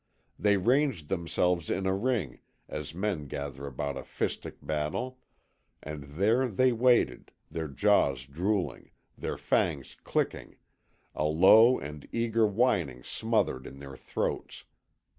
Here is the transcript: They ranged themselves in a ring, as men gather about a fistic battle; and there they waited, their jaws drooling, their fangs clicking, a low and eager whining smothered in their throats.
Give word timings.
They 0.39 0.57
ranged 0.57 1.09
themselves 1.09 1.69
in 1.69 1.85
a 1.85 1.93
ring, 1.95 2.39
as 2.67 2.95
men 2.95 3.27
gather 3.27 3.67
about 3.67 3.97
a 3.97 4.01
fistic 4.03 4.55
battle; 4.59 5.19
and 5.83 6.03
there 6.05 6.47
they 6.47 6.71
waited, 6.71 7.31
their 7.51 7.67
jaws 7.67 8.25
drooling, 8.25 8.89
their 9.15 9.37
fangs 9.37 9.95
clicking, 10.03 10.55
a 11.13 11.25
low 11.25 11.77
and 11.77 12.07
eager 12.11 12.47
whining 12.47 13.03
smothered 13.03 13.67
in 13.67 13.77
their 13.77 13.95
throats. 13.95 14.63